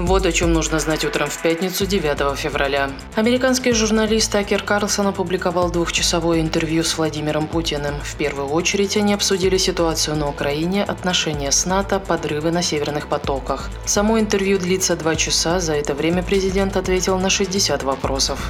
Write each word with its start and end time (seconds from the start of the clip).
Вот 0.00 0.24
о 0.24 0.32
чем 0.32 0.54
нужно 0.54 0.80
знать 0.80 1.04
утром 1.04 1.28
в 1.28 1.42
пятницу 1.42 1.84
9 1.84 2.34
февраля. 2.38 2.90
Американский 3.16 3.72
журналист 3.72 4.32
Такер 4.32 4.62
Карлсон 4.62 5.08
опубликовал 5.08 5.70
двухчасовое 5.70 6.40
интервью 6.40 6.84
с 6.84 6.96
Владимиром 6.96 7.46
Путиным. 7.46 7.96
В 8.02 8.16
первую 8.16 8.48
очередь 8.48 8.96
они 8.96 9.12
обсудили 9.12 9.58
ситуацию 9.58 10.16
на 10.16 10.26
Украине, 10.26 10.84
отношения 10.84 11.52
с 11.52 11.66
НАТО, 11.66 12.00
подрывы 12.00 12.50
на 12.50 12.62
северных 12.62 13.08
потоках. 13.08 13.68
Само 13.84 14.18
интервью 14.18 14.58
длится 14.58 14.96
два 14.96 15.16
часа, 15.16 15.60
за 15.60 15.74
это 15.74 15.92
время 15.92 16.22
президент 16.22 16.78
ответил 16.78 17.18
на 17.18 17.28
60 17.28 17.82
вопросов. 17.82 18.40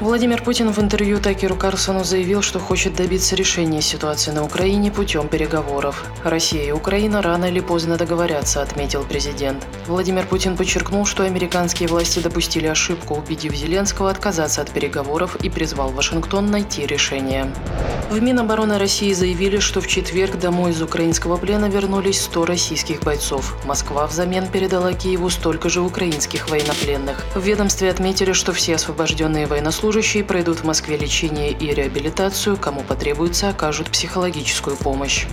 Владимир 0.00 0.42
Путин 0.42 0.72
в 0.72 0.78
интервью 0.78 1.18
Такеру 1.18 1.56
Карлсону 1.56 2.04
заявил, 2.04 2.42
что 2.42 2.58
хочет 2.58 2.94
добиться 2.94 3.34
решения 3.34 3.80
ситуации 3.80 4.30
на 4.30 4.44
Украине 4.44 4.90
путем 4.90 5.26
переговоров. 5.26 6.04
Россия 6.22 6.64
и 6.64 6.70
Украина 6.70 7.22
рано 7.22 7.46
или 7.46 7.60
поздно 7.60 7.96
договорятся, 7.96 8.60
отметил 8.60 9.04
президент. 9.04 9.66
Владимир 9.86 10.26
Путин 10.26 10.54
подчеркнул, 10.76 11.06
что 11.06 11.22
американские 11.22 11.88
власти 11.88 12.18
допустили 12.18 12.66
ошибку, 12.66 13.14
убедив 13.14 13.54
Зеленского 13.54 14.10
отказаться 14.10 14.60
от 14.60 14.70
переговоров 14.70 15.36
и 15.36 15.48
призвал 15.48 15.90
Вашингтон 15.90 16.50
найти 16.50 16.84
решение. 16.84 17.50
В 18.08 18.22
Минобороны 18.22 18.78
России 18.78 19.12
заявили, 19.12 19.58
что 19.58 19.80
в 19.80 19.88
четверг 19.88 20.38
домой 20.38 20.70
из 20.70 20.80
украинского 20.80 21.36
плена 21.36 21.66
вернулись 21.66 22.22
100 22.22 22.44
российских 22.46 23.00
бойцов. 23.02 23.56
Москва 23.64 24.06
взамен 24.06 24.46
передала 24.46 24.92
Киеву 24.92 25.28
столько 25.28 25.68
же 25.68 25.80
украинских 25.80 26.48
военнопленных. 26.48 27.24
В 27.34 27.42
ведомстве 27.42 27.90
отметили, 27.90 28.32
что 28.32 28.52
все 28.52 28.76
освобожденные 28.76 29.46
военнослужащие 29.46 30.22
пройдут 30.22 30.58
в 30.58 30.64
Москве 30.64 30.96
лечение 30.96 31.50
и 31.50 31.74
реабилитацию, 31.74 32.56
кому 32.56 32.82
потребуется, 32.82 33.48
окажут 33.48 33.90
психологическую 33.90 34.76
помощь. 34.76 35.26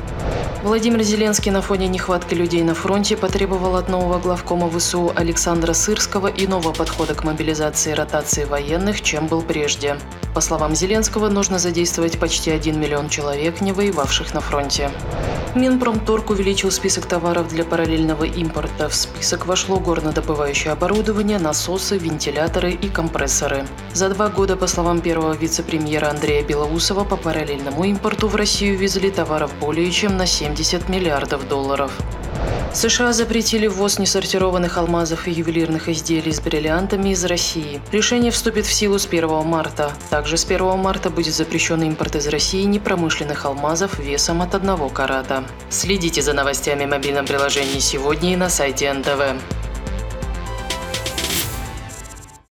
Владимир 0.64 1.04
Зеленский 1.04 1.52
на 1.52 1.62
фоне 1.62 1.88
нехватки 1.88 2.34
людей 2.34 2.64
на 2.64 2.74
фронте 2.74 3.18
потребовал 3.18 3.76
от 3.76 3.90
нового 3.90 4.18
главкома 4.18 4.70
ВСУ 4.70 5.12
Александра 5.14 5.74
Сырского 5.74 6.28
иного 6.28 6.72
подхода 6.72 7.14
к 7.14 7.24
мобилизации 7.24 7.92
и 7.92 7.96
ротации 7.96 8.46
военных, 8.46 9.02
чем 9.02 9.28
был 9.28 9.42
прежде. 9.42 9.98
По 10.34 10.42
словам 10.42 10.74
Зеленского, 10.74 11.30
нужно 11.30 11.60
задействовать 11.60 12.18
почти 12.18 12.50
1 12.64 12.80
миллион 12.80 13.10
человек, 13.10 13.60
не 13.60 13.74
воевавших 13.74 14.34
на 14.34 14.40
фронте. 14.40 14.90
Минпромторг 15.54 16.30
увеличил 16.30 16.72
список 16.72 17.06
товаров 17.06 17.50
для 17.50 17.66
параллельного 17.66 18.24
импорта. 18.24 18.88
В 18.88 18.96
список 18.96 19.46
вошло 19.46 19.80
горнодобывающее 19.80 20.72
оборудование, 20.72 21.40
насосы, 21.40 21.98
вентиляторы 21.98 22.72
и 22.72 22.88
компрессоры. 22.88 23.66
За 23.94 24.08
два 24.10 24.30
года, 24.30 24.56
по 24.56 24.68
словам 24.68 25.02
первого 25.02 25.34
вице-премьера 25.34 26.10
Андрея 26.10 26.42
Белоусова, 26.44 27.04
по 27.04 27.18
параллельному 27.18 27.84
импорту 27.84 28.30
в 28.30 28.36
Россию 28.36 28.78
везли 28.78 29.12
товаров 29.12 29.52
более 29.60 29.92
чем 29.92 30.16
на 30.16 30.26
70 30.26 30.88
миллиардов 30.88 31.46
долларов. 31.50 31.92
США 32.74 33.14
запретили 33.14 33.68
ввоз 33.68 34.00
несортированных 34.00 34.80
алмазов 34.80 35.28
и 35.28 35.32
ювелирных 35.32 35.90
изделий 35.90 36.32
с 36.32 36.42
бриллиантами 36.42 37.10
из 37.10 37.24
России. 37.24 37.80
Решение 37.92 38.32
вступит 38.32 38.66
в 38.66 38.74
силу 38.74 38.98
с 38.98 39.06
1 39.06 39.30
марта. 39.46 39.94
Также 40.10 40.38
с 40.38 40.46
1 40.46 40.80
марта 40.80 41.12
будет 41.12 41.36
запрещен 41.36 41.84
импорт 41.84 42.16
из 42.16 42.28
России 42.28 42.64
непромышленных 42.64 43.46
алмазов 43.46 44.00
весом 44.00 44.42
от 44.42 44.56
1 44.56 44.90
карата. 44.90 45.44
Следите 45.70 46.24
за 46.24 46.34
новостями 46.34 46.86
в 46.86 46.90
мобильном 46.90 47.28
приложении 47.28 47.80
сегодня 47.80 48.34
и 48.34 48.36
на 48.36 48.50
сайте 48.50 48.92
НТВ. 48.92 49.22